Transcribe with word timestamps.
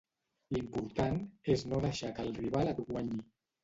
L'important 0.55 1.21
és 1.59 1.69
no 1.69 1.85
deixar 1.87 2.13
que 2.19 2.29
el 2.29 2.37
rival 2.43 2.77
et 2.77 2.85
guanyi. 2.93 3.27